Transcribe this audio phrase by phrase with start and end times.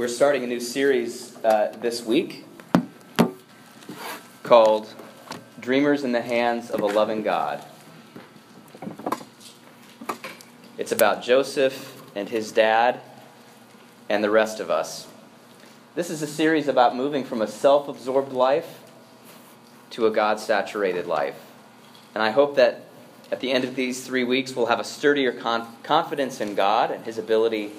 [0.00, 2.46] We're starting a new series uh, this week
[4.42, 4.88] called
[5.60, 7.62] Dreamers in the Hands of a Loving God.
[10.78, 13.02] It's about Joseph and his dad
[14.08, 15.06] and the rest of us.
[15.94, 18.80] This is a series about moving from a self absorbed life
[19.90, 21.38] to a God saturated life.
[22.14, 22.86] And I hope that
[23.30, 26.90] at the end of these three weeks, we'll have a sturdier conf- confidence in God
[26.90, 27.72] and his ability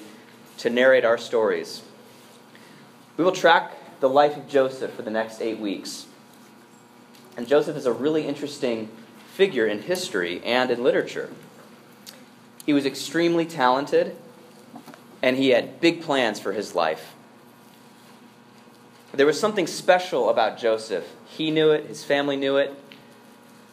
[0.58, 1.82] to narrate our stories.
[3.16, 6.06] We will track the life of Joseph for the next eight weeks.
[7.36, 8.90] And Joseph is a really interesting
[9.34, 11.30] figure in history and in literature.
[12.64, 14.16] He was extremely talented,
[15.22, 17.14] and he had big plans for his life.
[19.12, 21.06] There was something special about Joseph.
[21.26, 22.74] He knew it, his family knew it,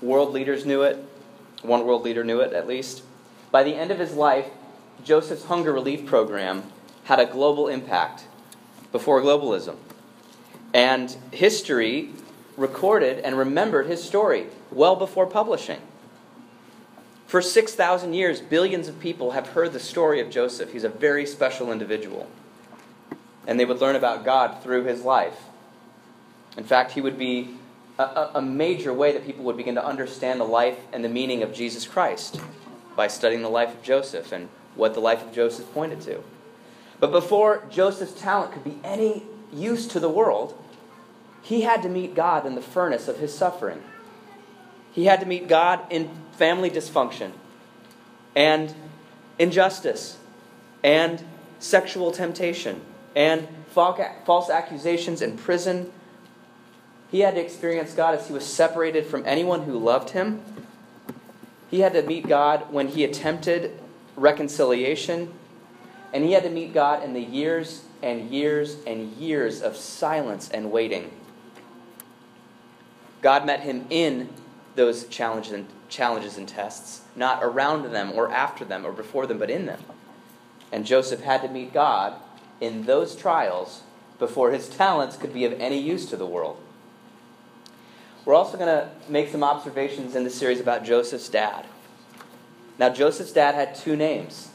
[0.02, 0.98] world leaders knew it,
[1.62, 3.04] one world leader knew it at least.
[3.52, 4.48] By the end of his life,
[5.04, 6.64] Joseph's hunger relief program
[7.06, 8.26] had a global impact
[8.92, 9.76] before globalism.
[10.74, 12.10] And history
[12.58, 15.82] recorded and remembered his story well before publishing.
[17.28, 20.72] For 6,000 years, billions of people have heard the story of Joseph.
[20.74, 22.28] He's a very special individual.
[23.46, 25.40] And they would learn about God through his life.
[26.58, 27.56] In fact, he would be
[28.00, 31.44] a, a, major way that people would begin to understand the life and the meaning
[31.44, 32.40] of Jesus Christ
[32.96, 36.24] by studying the life of Joseph and what the life of Joseph pointed to.
[37.00, 40.62] But before Joseph's talent could be any use to the world,
[41.42, 43.82] he had to meet God in the furnace of his suffering.
[44.92, 47.32] He had to meet God in family dysfunction
[48.36, 48.74] and
[49.38, 50.18] injustice
[50.84, 51.24] and
[51.60, 52.82] sexual temptation
[53.16, 55.92] and false accusations in prison.
[57.12, 60.44] He had to experience God as he was separated from anyone who loved him.
[61.72, 63.80] He had to meet God when he attempted
[64.16, 65.34] reconciliation
[66.14, 70.50] and he had to meet God in the years and years and years of silence
[70.50, 71.12] and waiting.
[73.22, 74.30] God met him in
[74.76, 79.38] those challenges and, challenges and tests, not around them or after them or before them,
[79.38, 79.84] but in them.
[80.72, 82.14] And Joseph had to meet God
[82.62, 83.84] in those trials
[84.20, 86.62] before his talents could be of any use to the world.
[88.26, 91.66] We're also going to make some observations in the series about Joseph's dad.
[92.78, 94.50] Now, Joseph's dad had two names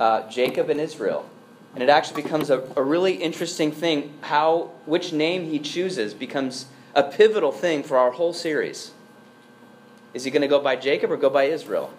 [0.00, 1.28] uh, Jacob and Israel.
[1.74, 6.66] And it actually becomes a, a really interesting thing how which name he chooses becomes
[6.94, 8.92] a pivotal thing for our whole series.
[10.12, 11.92] Is he going to go by Jacob or go by Israel?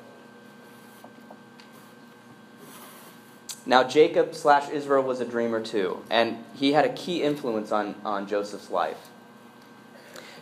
[3.66, 7.96] Now, Jacob slash Israel was a dreamer too, and he had a key influence on,
[8.06, 9.10] on Joseph's life.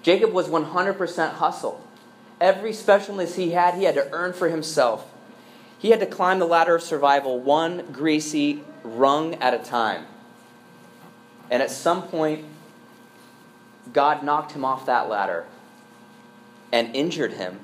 [0.01, 1.81] Jacob was 100% hustle.
[2.41, 5.09] Every specialness he had, he had to earn for himself.
[5.83, 10.05] He had to climb the ladder of survival one greasy rung at a time.
[11.51, 12.45] And at some point,
[13.91, 15.45] God knocked him off that ladder
[16.71, 17.59] and injured him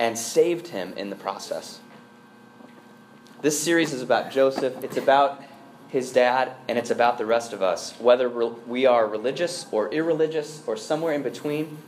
[0.00, 1.78] and saved him in the process.
[3.42, 4.82] This series is about Joseph.
[4.82, 5.40] It's about
[5.86, 7.94] his dad, and it's about the rest of us.
[8.00, 11.78] Whether we are religious or irreligious or somewhere in between,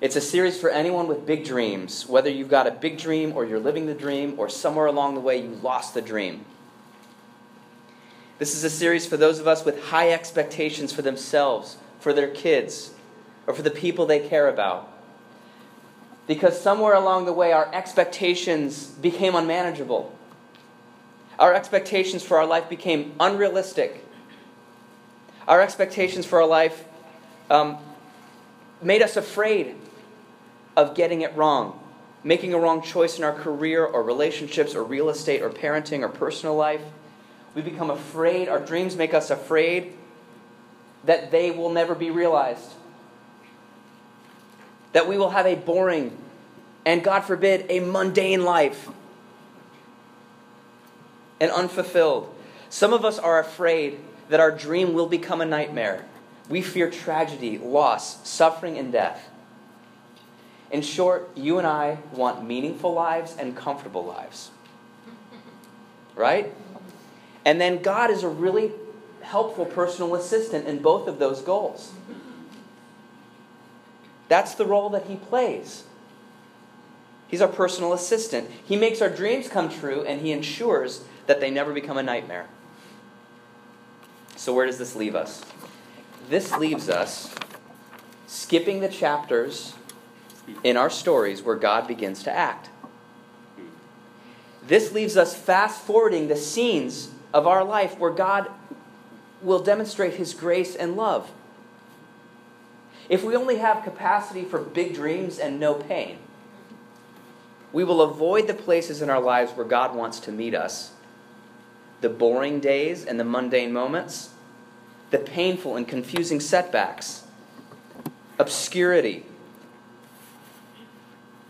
[0.00, 3.44] it's a series for anyone with big dreams, whether you've got a big dream or
[3.44, 6.44] you're living the dream or somewhere along the way you lost the dream.
[8.38, 12.28] This is a series for those of us with high expectations for themselves, for their
[12.28, 12.92] kids,
[13.48, 14.88] or for the people they care about.
[16.28, 20.16] Because somewhere along the way, our expectations became unmanageable.
[21.40, 24.04] Our expectations for our life became unrealistic.
[25.48, 26.84] Our expectations for our life
[27.50, 27.78] um,
[28.80, 29.74] made us afraid
[30.78, 31.76] of getting it wrong,
[32.22, 36.08] making a wrong choice in our career or relationships or real estate or parenting or
[36.08, 36.80] personal life.
[37.52, 39.94] We become afraid, our dreams make us afraid
[41.02, 42.74] that they will never be realized.
[44.92, 46.16] That we will have a boring
[46.86, 48.88] and, God forbid, a mundane life
[51.40, 52.32] and unfulfilled.
[52.70, 53.98] Some of us are afraid
[54.28, 56.06] that our dream will become a nightmare.
[56.48, 59.27] We fear tragedy, loss, suffering, and death.
[60.70, 64.50] In short, you and I want meaningful lives and comfortable lives.
[66.14, 66.52] Right?
[67.44, 68.72] And then God is a really
[69.22, 71.92] helpful personal assistant in both of those goals.
[74.28, 75.84] That's the role that He plays.
[77.28, 78.50] He's our personal assistant.
[78.64, 82.46] He makes our dreams come true and He ensures that they never become a nightmare.
[84.36, 85.42] So, where does this leave us?
[86.28, 87.34] This leaves us
[88.26, 89.74] skipping the chapters
[90.64, 92.70] in our stories where God begins to act.
[94.66, 98.50] This leaves us fast forwarding the scenes of our life where God
[99.40, 101.30] will demonstrate his grace and love.
[103.08, 106.18] If we only have capacity for big dreams and no pain,
[107.72, 110.92] we will avoid the places in our lives where God wants to meet us
[112.00, 114.30] the boring days and the mundane moments,
[115.10, 117.24] the painful and confusing setbacks,
[118.38, 119.24] obscurity,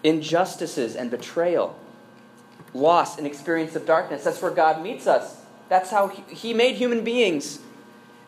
[0.03, 1.79] injustices and betrayal,
[2.73, 4.25] loss and experience of darkness.
[4.25, 5.41] That's where God meets us.
[5.69, 7.61] That's how He made human beings.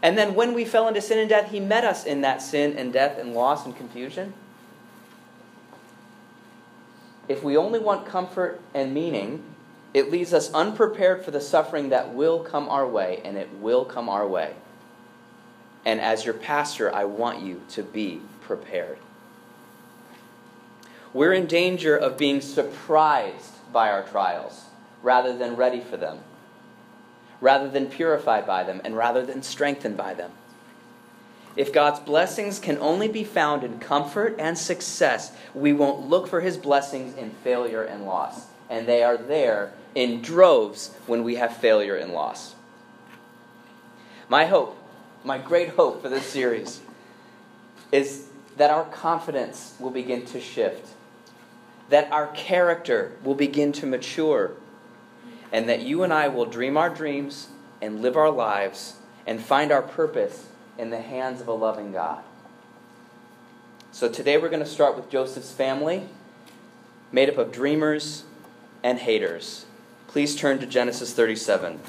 [0.02, 2.76] And then when we fell into sin and death, He met us in that sin
[2.76, 4.34] and death and loss and confusion.
[7.28, 9.44] If we only want comfort and meaning,
[9.94, 13.84] it leaves us unprepared for the suffering that will come our way, and it will
[13.84, 14.54] come our way.
[15.84, 18.98] And as your pastor, I want you to be prepared.
[21.12, 24.64] We're in danger of being surprised by our trials
[25.02, 26.20] rather than ready for them,
[27.40, 30.30] rather than purified by them, and rather than strengthened by them.
[31.56, 36.40] If God's blessings can only be found in comfort and success, we won't look for
[36.40, 38.46] his blessings in failure and loss.
[38.68, 42.54] And they are there in droves when we have failure and loss.
[44.28, 44.78] My hope,
[45.24, 46.80] my great hope for this series,
[47.90, 50.86] is that our confidence will begin to shift,
[51.90, 54.52] that our character will begin to mature,
[55.52, 57.48] and that you and I will dream our dreams
[57.82, 58.94] and live our lives
[59.26, 60.46] and find our purpose
[60.78, 62.22] in the hands of a loving God.
[63.90, 66.08] So today we're going to start with Joseph's family,
[67.10, 68.22] made up of dreamers
[68.84, 69.66] and haters.
[70.06, 71.80] Please turn to Genesis 37.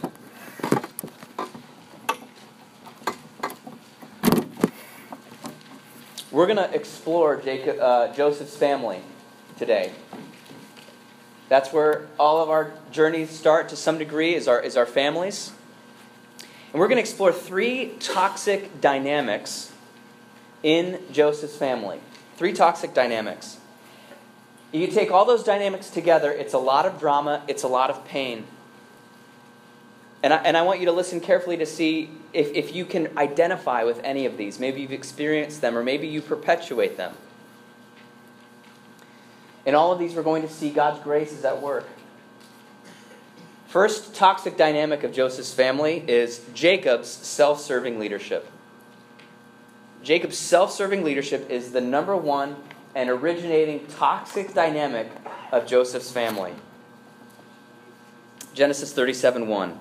[6.32, 9.02] We're going to explore Jacob, uh, Joseph's family
[9.58, 9.92] today.
[11.50, 15.52] That's where all of our journeys start to some degree, is our, is our families.
[16.72, 19.74] And we're going to explore three toxic dynamics
[20.64, 22.00] in Joseph's family.
[22.38, 23.58] Three toxic dynamics.
[24.72, 28.06] You take all those dynamics together, it's a lot of drama, it's a lot of
[28.06, 28.46] pain.
[30.24, 33.18] And I, and I want you to listen carefully to see if, if you can
[33.18, 34.60] identify with any of these.
[34.60, 37.14] Maybe you've experienced them, or maybe you perpetuate them.
[39.66, 41.88] In all of these, we're going to see God's grace is at work.
[43.68, 48.50] First toxic dynamic of Joseph's family is Jacob's self serving leadership.
[50.04, 52.56] Jacob's self serving leadership is the number one
[52.96, 55.10] and originating toxic dynamic
[55.52, 56.54] of Joseph's family.
[58.54, 59.80] Genesis 37 1.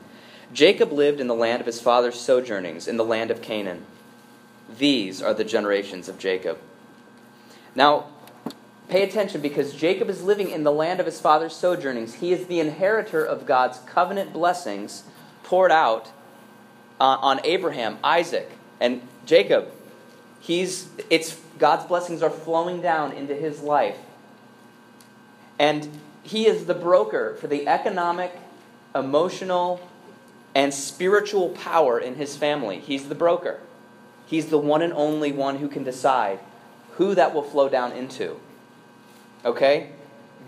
[0.52, 3.84] Jacob lived in the land of his father's sojournings, in the land of Canaan.
[4.78, 6.58] These are the generations of Jacob.
[7.74, 8.06] Now,
[8.90, 12.14] pay attention because Jacob is living in the land of his father's sojournings.
[12.14, 15.04] He is the inheritor of God's covenant blessings
[15.42, 16.08] poured out
[17.00, 18.50] uh, on Abraham, Isaac,
[18.80, 19.70] and Jacob.
[20.40, 23.98] He's, it's God's blessings are flowing down into his life.
[25.58, 25.88] And
[26.22, 28.32] he is the broker for the economic,
[28.94, 29.88] emotional,
[30.54, 32.80] and spiritual power in his family.
[32.80, 33.60] He's the broker.
[34.26, 36.40] He's the one and only one who can decide
[36.92, 38.40] who that will flow down into.
[39.44, 39.90] Okay?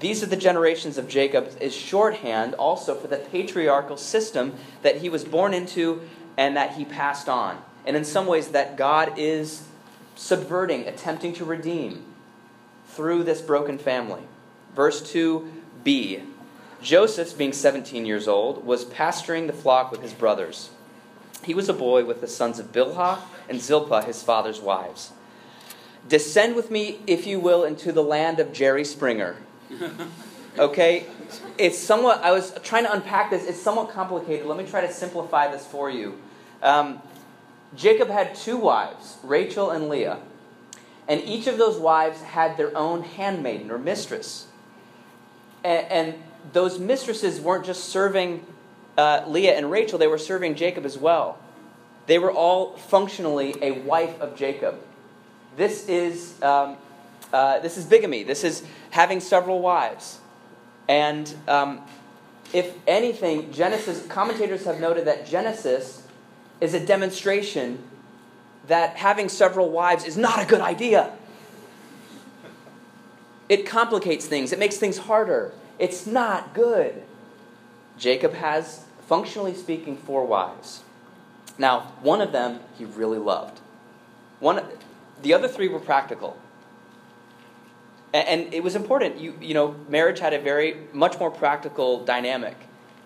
[0.00, 5.08] These are the generations of Jacob, is shorthand also for the patriarchal system that he
[5.08, 6.02] was born into
[6.36, 7.62] and that he passed on.
[7.86, 9.66] And in some ways, that God is
[10.14, 12.04] subverting, attempting to redeem
[12.88, 14.22] through this broken family.
[14.74, 16.24] Verse 2b
[16.82, 20.70] Joseph, being 17 years old, was pasturing the flock with his brothers.
[21.44, 25.12] He was a boy with the sons of Bilhah and Zilpah, his father's wives.
[26.08, 29.36] Descend with me, if you will, into the land of Jerry Springer.
[30.58, 31.06] Okay?
[31.56, 33.46] It's somewhat, I was trying to unpack this.
[33.46, 34.46] It's somewhat complicated.
[34.46, 36.18] Let me try to simplify this for you.
[36.62, 37.00] Um,
[37.74, 40.18] Jacob had two wives, Rachel and Leah.
[41.08, 44.46] And each of those wives had their own handmaiden or mistress.
[45.64, 46.14] And, and
[46.52, 48.44] those mistresses weren't just serving
[48.98, 51.38] uh, Leah and Rachel, they were serving Jacob as well.
[52.06, 54.82] They were all functionally a wife of Jacob.
[55.56, 56.76] This is, um,
[57.32, 58.22] uh, this is bigamy.
[58.22, 60.18] This is having several wives.
[60.88, 61.82] And um,
[62.52, 66.06] if anything, Genesis, commentators have noted that Genesis
[66.60, 67.78] is a demonstration
[68.68, 71.12] that having several wives is not a good idea.
[73.48, 75.52] It complicates things, it makes things harder.
[75.78, 77.02] It's not good.
[77.98, 80.82] Jacob has, functionally speaking, four wives.
[81.58, 83.60] Now, one of them he really loved.
[84.38, 84.62] One,
[85.20, 86.36] the other three were practical.
[88.14, 89.18] And, and it was important.
[89.18, 92.56] You, you know, marriage had a very, much more practical dynamic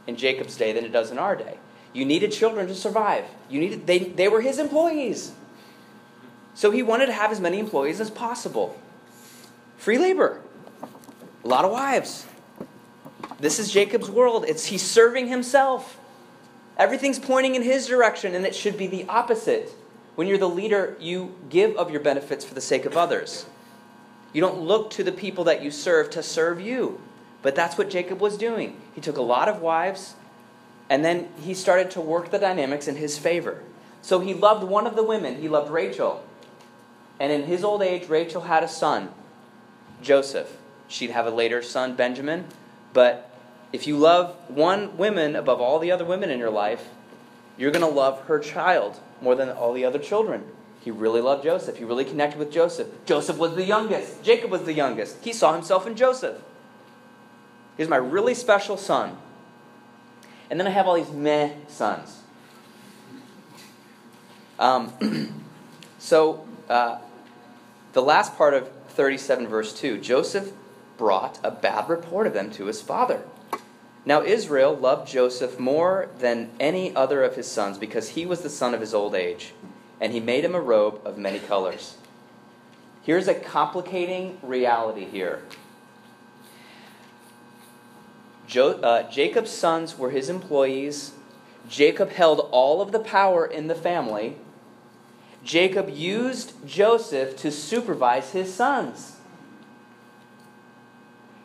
[0.07, 1.59] in Jacob's day than it does in our day.
[1.93, 3.25] You needed children to survive.
[3.49, 5.33] You needed, they, they were his employees.
[6.55, 8.79] So he wanted to have as many employees as possible.
[9.77, 10.41] Free labor.
[11.45, 12.27] A lot of wives.
[13.39, 14.45] This is Jacob's world.
[14.49, 15.99] It's he's serving himself.
[16.77, 19.71] Everything's pointing in his direction, and it should be the opposite.
[20.17, 23.47] When you're the leader, you give of your benefits for the sake of others.
[24.33, 27.01] You don't look to the people that you serve to serve you.
[27.43, 28.81] But that's what Jacob was doing.
[28.95, 30.15] He took a lot of wives,
[30.91, 33.63] and then he started to work the dynamics in his favor.
[34.03, 36.25] So he loved one of the women, he loved Rachel.
[37.21, 39.11] And in his old age, Rachel had a son,
[40.03, 40.57] Joseph.
[40.89, 42.47] She'd have a later son, Benjamin.
[42.93, 43.31] But
[43.73, 46.89] if you love one woman above all the other women in your life,
[47.57, 50.45] you're going to love her child more than all the other children.
[50.81, 51.79] He really loved Joseph.
[51.79, 52.89] He really connected with Joseph.
[53.07, 54.23] Joseph was the youngest.
[54.23, 55.17] Jacob was the youngest.
[55.25, 56.41] He saw himself in Joseph.
[57.77, 59.17] He's my really special son.
[60.49, 62.21] And then I have all these meh sons.
[64.59, 65.45] Um,
[65.99, 66.99] so, uh,
[67.93, 70.53] the last part of 37, verse 2 Joseph
[70.97, 73.23] brought a bad report of them to his father.
[74.07, 78.49] Now Israel loved Joseph more than any other of his sons because he was the
[78.49, 79.53] son of his old age,
[80.01, 81.97] and he made him a robe of many colors.
[83.03, 85.43] Here's a complicating reality here.
[88.47, 91.13] Jo- uh, Jacob's sons were his employees.
[91.69, 94.37] Jacob held all of the power in the family.
[95.43, 99.17] Jacob used Joseph to supervise his sons.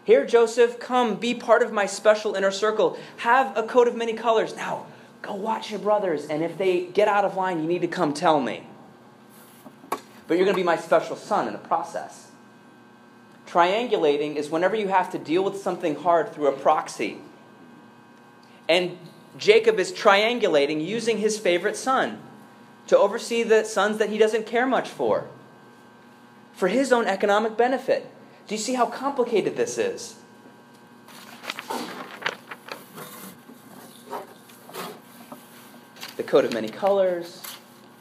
[0.04, 2.98] Here, Joseph, come, be part of my special inner circle.
[3.18, 4.56] Have a coat of many colors.
[4.56, 4.88] Now,
[5.22, 8.14] go watch your brothers, and if they get out of line, you need to come
[8.14, 8.66] tell me.
[10.28, 12.32] But you're going to be my special son in the process.
[13.48, 17.18] Triangulating is whenever you have to deal with something hard through a proxy.
[18.68, 18.98] And
[19.38, 22.22] Jacob is triangulating using his favorite son
[22.88, 25.28] to oversee the sons that he doesn't care much for,
[26.54, 28.10] for his own economic benefit.
[28.48, 30.16] Do you see how complicated this is?
[36.18, 37.42] The coat of many colors,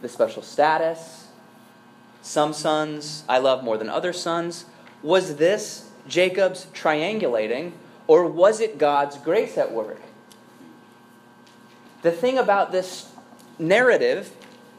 [0.03, 1.29] the special status,
[2.23, 4.67] some sons I love more than other sons.
[5.03, 7.73] Was this Jacob's triangulating,
[8.07, 10.01] or was it God's grace at work?
[12.03, 13.11] The thing about this
[13.59, 14.33] narrative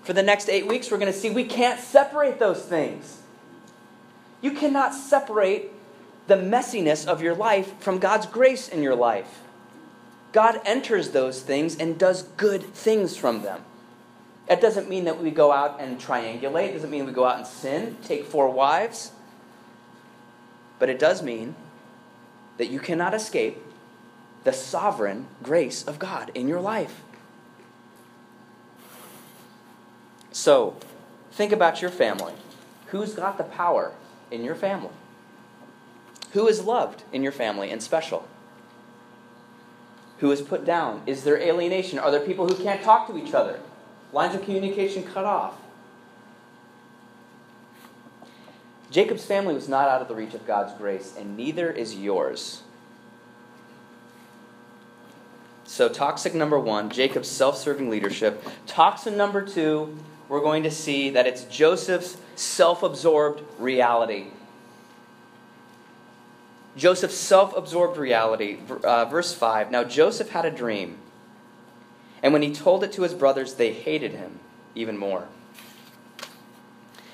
[0.03, 3.20] for the next eight weeks, we're going to see we can't separate those things.
[4.41, 5.71] You cannot separate
[6.27, 9.41] the messiness of your life from God's grace in your life.
[10.31, 13.63] God enters those things and does good things from them.
[14.47, 17.37] That doesn't mean that we go out and triangulate, it doesn't mean we go out
[17.37, 19.11] and sin, take four wives.
[20.79, 21.55] But it does mean
[22.57, 23.57] that you cannot escape
[24.43, 27.01] the sovereign grace of God in your life.
[30.31, 30.77] So,
[31.31, 32.33] think about your family.
[32.87, 33.93] Who's got the power
[34.31, 34.89] in your family?
[36.31, 38.27] Who is loved in your family and special?
[40.19, 41.01] Who is put down?
[41.05, 41.99] Is there alienation?
[41.99, 43.59] Are there people who can't talk to each other?
[44.13, 45.55] Lines of communication cut off.
[48.91, 52.61] Jacob's family was not out of the reach of God's grace, and neither is yours.
[55.63, 58.43] So, toxic number one, Jacob's self serving leadership.
[58.67, 59.97] Toxin number two,
[60.31, 64.27] we're going to see that it's Joseph's self absorbed reality.
[66.77, 68.57] Joseph's self absorbed reality.
[68.81, 70.99] Uh, verse 5 Now Joseph had a dream,
[72.23, 74.39] and when he told it to his brothers, they hated him
[74.73, 75.27] even more.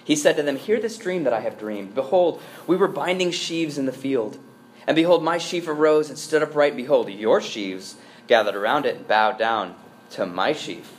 [0.04, 1.96] He said to them, Hear this dream that I have dreamed.
[1.96, 4.38] Behold, we were binding sheaves in the field.
[4.86, 6.74] And behold, my sheaf arose and stood upright.
[6.74, 7.96] And behold, your sheaves
[8.28, 9.74] gathered around it and bowed down
[10.12, 10.97] to my sheaf.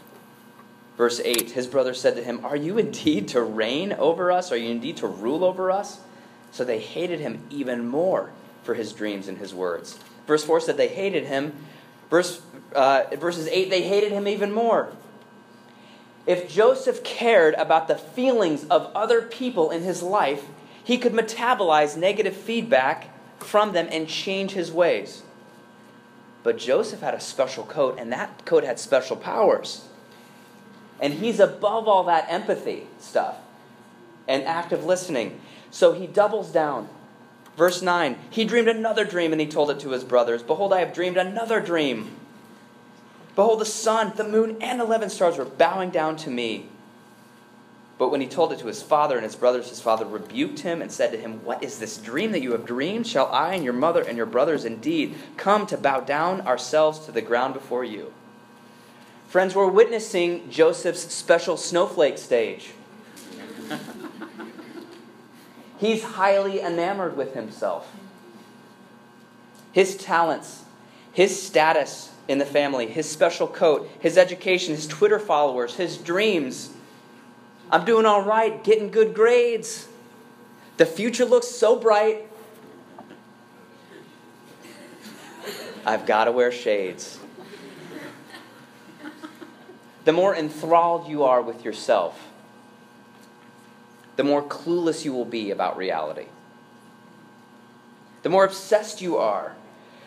[0.98, 4.52] Verse 8 His brother said to him, Are you indeed to reign over us?
[4.52, 6.00] Are you indeed to rule over us?
[6.50, 8.32] So they hated him even more
[8.64, 9.98] for his dreams and his words.
[10.26, 11.54] Verse 4 said they hated him.
[12.10, 12.42] Verse,
[12.74, 14.92] uh, verses 8, they hated him even more.
[16.26, 20.44] If Joseph cared about the feelings of other people in his life,
[20.82, 25.22] he could metabolize negative feedback from them and change his ways.
[26.42, 29.87] But Joseph had a special coat, and that coat had special powers.
[31.00, 33.36] And he's above all that empathy stuff
[34.26, 35.40] and active listening.
[35.70, 36.88] So he doubles down.
[37.56, 40.42] Verse 9 He dreamed another dream, and he told it to his brothers.
[40.42, 42.14] Behold, I have dreamed another dream.
[43.34, 46.68] Behold, the sun, the moon, and eleven stars were bowing down to me.
[47.98, 50.80] But when he told it to his father and his brothers, his father rebuked him
[50.80, 53.08] and said to him, What is this dream that you have dreamed?
[53.08, 57.12] Shall I and your mother and your brothers indeed come to bow down ourselves to
[57.12, 58.12] the ground before you?
[59.28, 62.72] Friends, we're witnessing Joseph's special snowflake stage.
[65.78, 67.94] He's highly enamored with himself.
[69.70, 70.64] His talents,
[71.12, 76.70] his status in the family, his special coat, his education, his Twitter followers, his dreams.
[77.70, 79.88] I'm doing all right, getting good grades.
[80.78, 82.26] The future looks so bright.
[85.84, 87.18] I've got to wear shades.
[90.08, 92.28] The more enthralled you are with yourself,
[94.16, 96.28] the more clueless you will be about reality.
[98.22, 99.54] The more obsessed you are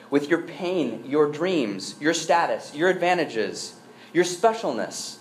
[0.10, 3.76] with your pain, your dreams, your status, your advantages,
[4.12, 5.18] your specialness,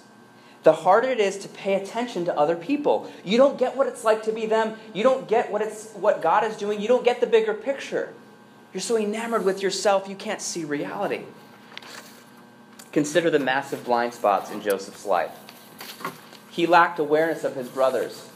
[0.62, 3.12] the harder it is to pay attention to other people.
[3.22, 4.76] You don't get what it's like to be them.
[4.94, 6.80] You don't get what it's what God is doing.
[6.80, 8.14] You don't get the bigger picture.
[8.72, 11.24] You're so enamored with yourself you can't see reality.
[12.92, 15.32] Consider the massive blind spots in Joseph's life.
[16.50, 18.26] He lacked awareness of his brothers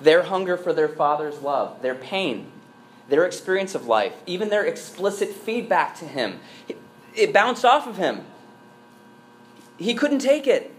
[0.00, 2.52] their hunger for their father's love, their pain,
[3.08, 6.38] their experience of life, even their explicit feedback to him.
[7.14, 8.24] It bounced off of him.
[9.78, 10.72] He couldn't take it.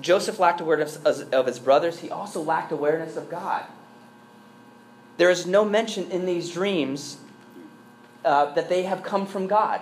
[0.00, 1.98] Joseph lacked awareness of his brothers.
[2.00, 3.64] He also lacked awareness of God.
[5.18, 7.18] There is no mention in these dreams
[8.24, 9.80] uh, that they have come from God.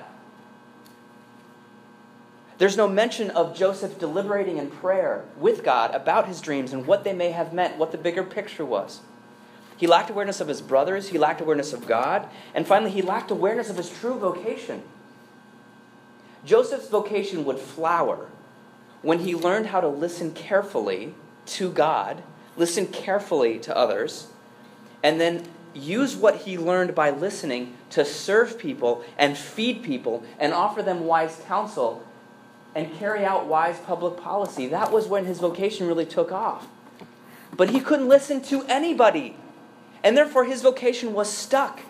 [2.58, 7.02] There's no mention of Joseph deliberating in prayer with God about his dreams and what
[7.02, 9.00] they may have meant, what the bigger picture was.
[9.76, 13.32] He lacked awareness of his brothers, he lacked awareness of God, and finally, he lacked
[13.32, 14.82] awareness of his true vocation.
[16.44, 18.28] Joseph's vocation would flower
[19.00, 21.14] when he learned how to listen carefully
[21.46, 22.22] to God,
[22.56, 24.28] listen carefully to others,
[25.02, 30.52] and then use what he learned by listening to serve people and feed people and
[30.52, 32.04] offer them wise counsel
[32.74, 34.66] and carry out wise public policy.
[34.68, 36.66] That was when his vocation really took off.
[37.56, 39.36] But he couldn't listen to anybody.
[40.02, 41.80] And therefore, his vocation was stuck.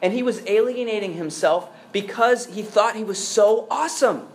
[0.00, 4.28] And he was alienating himself because he thought he was so awesome.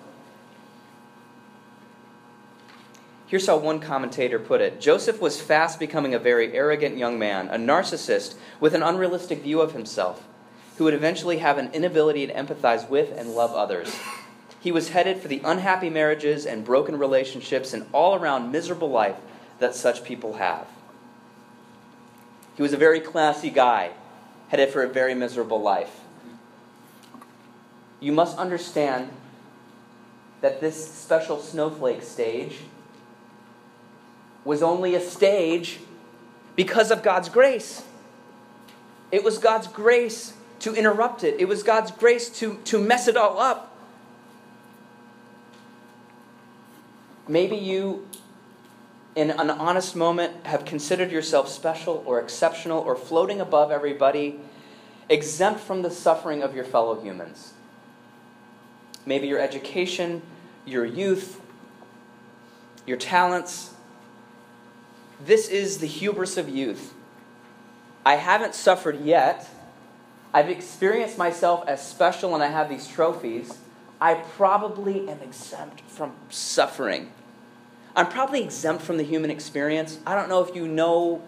[3.27, 7.49] Here's how one commentator put it Joseph was fast becoming a very arrogant young man,
[7.49, 10.25] a narcissist with an unrealistic view of himself,
[10.77, 13.93] who would eventually have an inability to empathize with and love others.
[14.61, 19.17] He was headed for the unhappy marriages and broken relationships and all around miserable life
[19.59, 20.67] that such people have.
[22.55, 23.91] He was a very classy guy,
[24.47, 25.99] headed for a very miserable life.
[27.99, 29.09] You must understand
[30.39, 32.59] that this special snowflake stage
[34.47, 35.79] was only a stage
[36.55, 37.83] because of God's grace.
[39.11, 43.15] It was God's grace to interrupt it, it was God's grace to, to mess it
[43.15, 43.77] all up.
[47.27, 48.07] Maybe you,
[49.15, 54.39] in an honest moment, have considered yourself special or exceptional or floating above everybody,
[55.09, 57.53] exempt from the suffering of your fellow humans.
[59.05, 60.21] Maybe your education,
[60.65, 61.41] your youth,
[62.85, 63.73] your talents.
[65.19, 66.93] This is the hubris of youth.
[68.05, 69.49] I haven't suffered yet.
[70.33, 73.57] I've experienced myself as special and I have these trophies.
[73.99, 77.11] I probably am exempt from suffering.
[77.95, 79.99] I'm probably exempt from the human experience.
[80.05, 81.23] I don't know if you know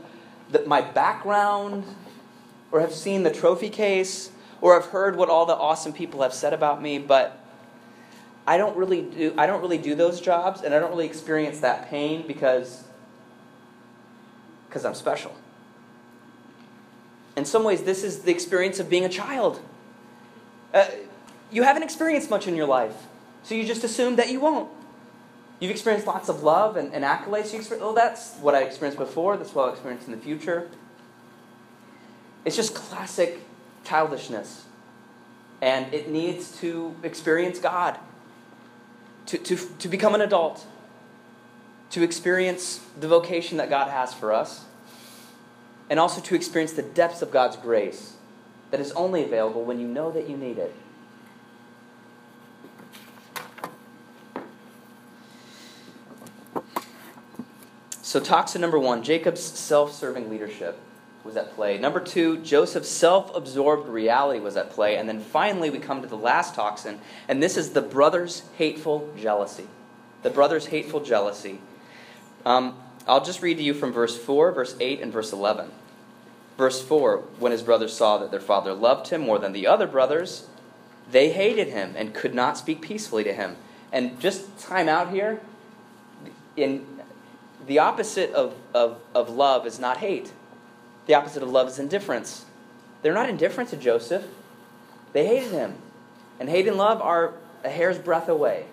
[0.51, 1.83] that my background
[2.71, 6.33] or have seen the trophy case or have heard what all the awesome people have
[6.33, 7.43] said about me, but
[8.45, 11.59] I don't really do I don't really do those jobs and I don't really experience
[11.61, 12.83] that pain because
[14.69, 15.33] because I'm special.
[17.35, 19.59] In some ways, this is the experience of being a child.
[20.73, 20.85] Uh,
[21.51, 23.07] you haven't experienced much in your life,
[23.43, 24.69] so you just assume that you won't.
[25.59, 27.51] You've experienced lots of love and, and accolades.
[27.53, 29.35] You oh, that's what I experienced before.
[29.35, 30.69] That's what I'll experience in the future.
[32.45, 33.39] It's just classic
[33.83, 34.65] childishness.
[35.61, 37.97] And it needs to experience God,
[39.25, 40.65] to, to, to become an adult,
[41.91, 44.65] to experience the vocation that God has for us,
[45.89, 48.13] and also to experience the depths of God's grace
[48.71, 50.75] that is only available when you know that you need it.
[58.01, 60.79] So, toxin number one Jacob's self serving leadership
[61.23, 61.77] was at play.
[61.77, 64.97] Number two, Joseph's self absorbed reality was at play.
[64.97, 69.13] And then finally, we come to the last toxin, and this is the brother's hateful
[69.15, 69.67] jealousy.
[70.23, 71.59] The brother's hateful jealousy.
[72.45, 72.75] Um,
[73.07, 75.71] I'll just read to you from verse 4, verse 8, and verse 11.
[76.57, 79.87] Verse 4 When his brothers saw that their father loved him more than the other
[79.87, 80.47] brothers,
[81.11, 83.55] They hated him and could not speak peacefully to him.
[83.91, 85.41] And just time out here.
[86.55, 86.85] In
[87.65, 90.31] the opposite of, of, of love is not hate.
[91.07, 92.45] The opposite of love is indifference.
[93.01, 94.25] They're not indifferent to Joseph.
[95.13, 95.75] They hated him.
[96.39, 98.65] And hate and love are a hair's breadth away.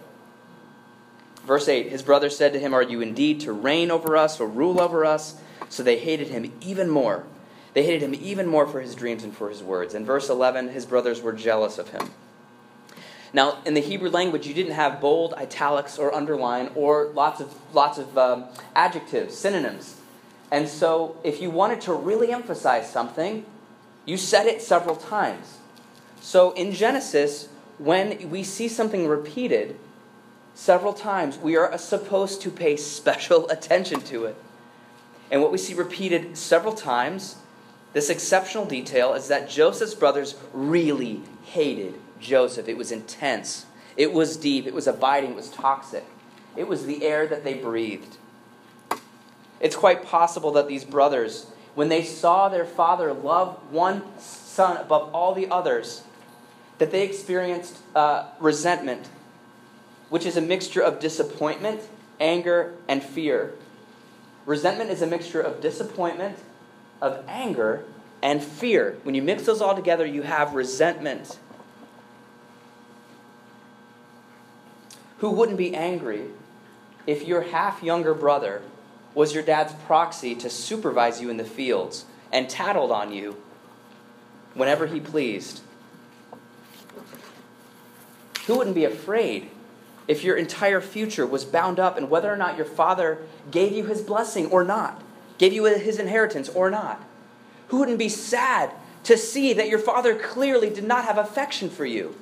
[1.47, 4.49] Verse 8 His brothers said to him, Are you indeed to reign over us or
[4.49, 5.37] rule over us?
[5.69, 7.25] So they hated him even more.
[7.73, 9.95] They hated him even more for his dreams and for his words.
[9.95, 12.11] In verse 11, his brothers were jealous of him.
[13.33, 17.55] Now, in the Hebrew language, you didn't have bold, italics, or underline, or lots of,
[17.75, 20.01] lots of um, adjectives, synonyms.
[20.51, 23.45] And so, if you wanted to really emphasize something,
[24.07, 25.59] you said it several times.
[26.21, 29.77] So, in Genesis, when we see something repeated
[30.57, 34.37] several times, we are supposed to pay special attention to it.
[35.31, 37.37] And what we see repeated several times,
[37.93, 42.69] this exceptional detail, is that Joseph's brothers really hated Joseph.
[42.69, 43.67] It was intense,
[43.97, 46.05] it was deep, it was abiding, it was toxic.
[46.57, 48.17] It was the air that they breathed.
[49.61, 55.15] It's quite possible that these brothers, when they saw their father love one son above
[55.15, 56.03] all the others,
[56.79, 59.09] that they experienced uh, resentment,
[60.09, 61.83] which is a mixture of disappointment,
[62.21, 63.53] anger, and fear.
[64.45, 66.39] Resentment is a mixture of disappointment,
[67.03, 67.85] of anger,
[68.23, 68.97] and fear.
[69.03, 71.39] When you mix those all together, you have resentment.
[75.19, 76.27] Who wouldn't be angry
[77.07, 78.63] if your half younger brother
[79.15, 83.43] was your dad's proxy to supervise you in the fields and tattled on you
[84.55, 85.63] whenever he pleased?
[88.47, 89.51] Who wouldn't be afraid
[90.09, 93.19] if your entire future was bound up in whether or not your father
[93.51, 95.03] gave you his blessing or not,
[95.39, 97.05] gave you his inheritance or not?
[97.69, 98.73] Who wouldn't be sad
[99.05, 102.15] to see that your father clearly did not have affection for you?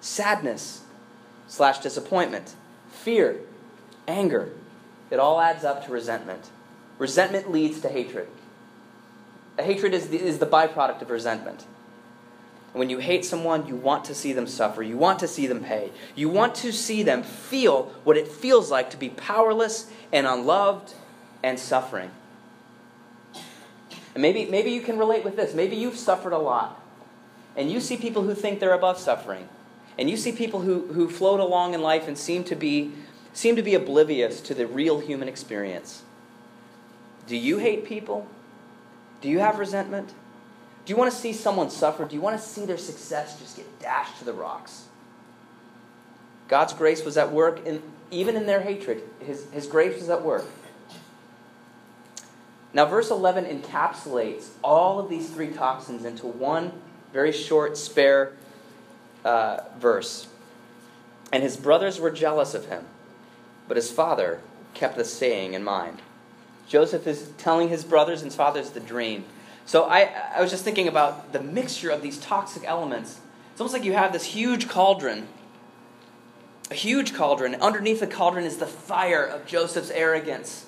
[0.00, 0.84] Sadness
[1.48, 2.54] slash disappointment,
[2.90, 3.40] fear,
[4.06, 4.52] anger.
[5.10, 6.50] It all adds up to resentment.
[6.98, 8.28] Resentment leads to hatred.
[9.58, 11.64] Hatred is the, is the byproduct of resentment.
[12.76, 14.82] When you hate someone, you want to see them suffer.
[14.82, 15.92] You want to see them pay.
[16.14, 20.92] You want to see them feel what it feels like to be powerless and unloved
[21.42, 22.10] and suffering.
[24.12, 25.54] And maybe, maybe you can relate with this.
[25.54, 26.78] Maybe you've suffered a lot.
[27.56, 29.48] And you see people who think they're above suffering.
[29.98, 32.92] And you see people who, who float along in life and seem to be
[33.32, 36.02] seem to be oblivious to the real human experience.
[37.26, 38.26] Do you hate people?
[39.22, 40.14] Do you have resentment?
[40.86, 42.04] Do you want to see someone suffer?
[42.04, 44.84] Do you want to see their success just get dashed to the rocks?
[46.46, 49.02] God's grace was at work in, even in their hatred.
[49.18, 50.46] His, his grace was at work.
[52.72, 56.72] Now, verse 11 encapsulates all of these three toxins into one
[57.12, 58.32] very short, spare
[59.24, 60.28] uh, verse.
[61.32, 62.84] And his brothers were jealous of him,
[63.66, 64.40] but his father
[64.74, 66.00] kept the saying in mind.
[66.68, 69.24] Joseph is telling his brothers and his fathers the dream.
[69.66, 73.20] So I, I was just thinking about the mixture of these toxic elements.
[73.50, 75.26] It's almost like you have this huge cauldron,
[76.70, 77.56] a huge cauldron.
[77.56, 80.66] Underneath the cauldron is the fire of Joseph's arrogance,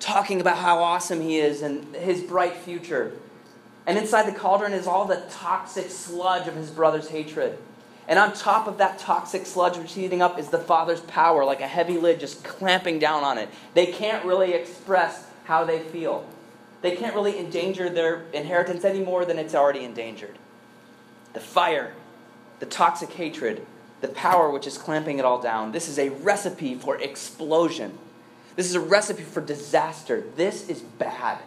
[0.00, 3.12] talking about how awesome he is and his bright future.
[3.86, 7.56] And inside the cauldron is all the toxic sludge of his brother's hatred.
[8.08, 11.44] And on top of that toxic sludge which is heating up is the father's power,
[11.44, 13.48] like a heavy lid just clamping down on it.
[13.74, 16.26] They can't really express how they feel.
[16.80, 20.38] They can't really endanger their inheritance any more than it's already endangered.
[21.32, 21.94] The fire,
[22.60, 23.66] the toxic hatred,
[24.00, 25.72] the power which is clamping it all down.
[25.72, 27.98] This is a recipe for explosion.
[28.54, 30.24] This is a recipe for disaster.
[30.36, 31.38] This is bad.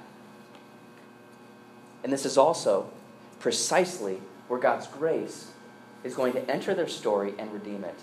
[2.04, 2.90] And this is also
[3.40, 5.52] precisely where God's grace
[6.04, 8.00] is going to enter their story and redeem it.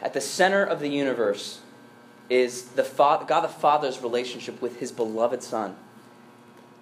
[0.00, 1.60] At the center of the universe
[2.32, 5.76] is the Father, God the Father's relationship with his beloved Son.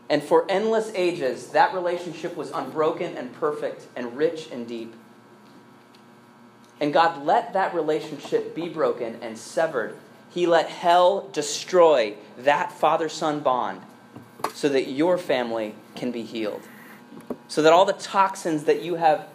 [0.08, 4.94] And for endless ages, that relationship was unbroken and perfect and rich and deep.
[6.80, 9.96] And God let that relationship be broken and severed.
[10.30, 13.82] He let hell destroy that father son bond
[14.54, 16.62] so that your family can be healed
[17.50, 19.26] so that all the toxins that you have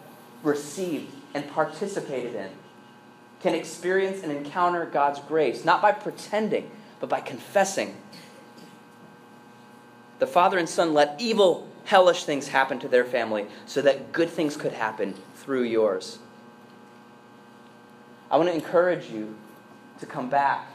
[0.42, 2.50] received and participated in
[3.46, 7.96] can experience and encounter God's grace, not by pretending, but by confessing.
[10.18, 14.32] The father and son let evil, hellish things happen to their family so that good
[14.32, 16.18] things could happen through yours.
[18.32, 19.38] I want to encourage you
[20.00, 20.68] to come back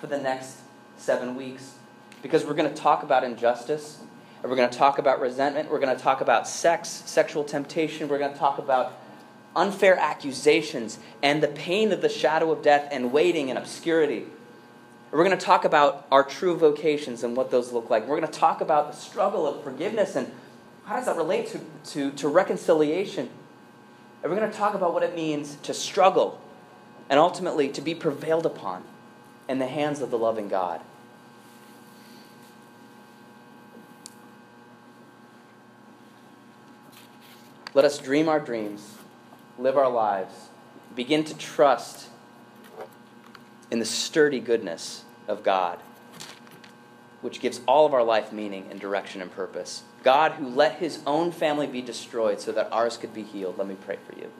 [0.00, 0.60] for the next
[0.96, 1.74] seven weeks
[2.22, 3.98] because we're going to talk about injustice
[4.40, 5.70] and We're going to talk about resentment.
[5.70, 8.08] We're going to talk about sex, sexual temptation.
[8.08, 8.98] We're going to talk about
[9.56, 14.26] unfair accusations and the pain of the shadow of death and waiting and obscurity.
[15.10, 18.08] We're going to talk about our true vocations and what those look like.
[18.08, 20.30] We're going to talk about the struggle of forgiveness and
[20.86, 21.60] how does that relate to,
[21.92, 23.30] to, to reconciliation.
[24.22, 26.40] And we're going to talk about what it means to struggle
[27.08, 28.82] and ultimately to be prevailed upon
[29.48, 30.80] in the hands of the loving God.
[37.74, 38.98] Let us dream our dreams,
[39.58, 40.48] live our lives,
[40.94, 42.08] begin to trust
[43.70, 45.78] in the sturdy goodness of God,
[47.20, 49.82] which gives all of our life meaning and direction and purpose.
[50.02, 53.56] God, who let his own family be destroyed so that ours could be healed.
[53.56, 54.30] Let me pray for you.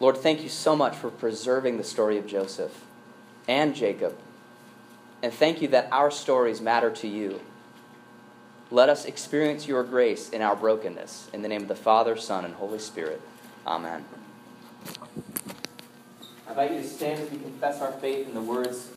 [0.00, 2.84] Lord, thank you so much for preserving the story of Joseph
[3.48, 4.16] and Jacob.
[5.22, 7.40] And thank you that our stories matter to you.
[8.70, 11.30] Let us experience your grace in our brokenness.
[11.32, 13.20] In the name of the Father, Son, and Holy Spirit.
[13.64, 14.04] Amen.
[16.46, 18.90] I invite you to stand as we confess our faith in the words